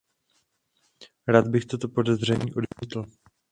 [1.27, 3.05] Rád bych toto podezření odmítl.